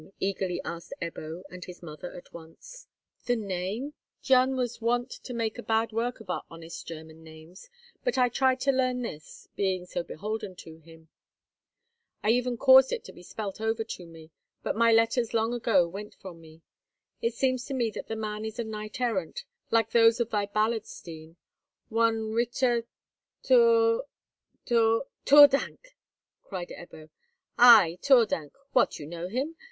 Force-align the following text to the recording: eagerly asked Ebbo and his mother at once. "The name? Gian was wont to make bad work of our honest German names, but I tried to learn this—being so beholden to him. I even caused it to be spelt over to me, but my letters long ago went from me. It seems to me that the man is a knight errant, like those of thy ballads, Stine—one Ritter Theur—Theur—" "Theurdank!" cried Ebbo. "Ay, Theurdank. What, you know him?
eagerly 0.19 0.59
asked 0.65 0.95
Ebbo 0.99 1.43
and 1.51 1.65
his 1.65 1.83
mother 1.83 2.11
at 2.15 2.33
once. 2.33 2.87
"The 3.27 3.35
name? 3.35 3.93
Gian 4.23 4.55
was 4.55 4.81
wont 4.81 5.11
to 5.11 5.31
make 5.31 5.63
bad 5.67 5.91
work 5.91 6.19
of 6.19 6.27
our 6.27 6.41
honest 6.49 6.87
German 6.87 7.23
names, 7.23 7.69
but 8.03 8.17
I 8.17 8.27
tried 8.27 8.59
to 8.61 8.71
learn 8.71 9.03
this—being 9.03 9.85
so 9.85 10.01
beholden 10.01 10.55
to 10.55 10.79
him. 10.79 11.09
I 12.23 12.31
even 12.31 12.57
caused 12.57 12.91
it 12.91 13.03
to 13.03 13.13
be 13.13 13.21
spelt 13.21 13.61
over 13.61 13.83
to 13.83 14.07
me, 14.07 14.31
but 14.63 14.75
my 14.75 14.91
letters 14.91 15.35
long 15.35 15.53
ago 15.53 15.87
went 15.87 16.15
from 16.15 16.41
me. 16.41 16.63
It 17.21 17.35
seems 17.35 17.65
to 17.65 17.75
me 17.75 17.91
that 17.91 18.07
the 18.07 18.15
man 18.15 18.43
is 18.43 18.57
a 18.57 18.63
knight 18.63 18.99
errant, 18.99 19.43
like 19.69 19.91
those 19.91 20.19
of 20.19 20.31
thy 20.31 20.47
ballads, 20.47 20.89
Stine—one 20.89 22.31
Ritter 22.31 22.85
Theur—Theur—" 23.43 25.03
"Theurdank!" 25.27 25.95
cried 26.41 26.69
Ebbo. 26.69 27.11
"Ay, 27.59 27.99
Theurdank. 28.01 28.53
What, 28.71 28.97
you 28.97 29.05
know 29.05 29.27
him? 29.27 29.57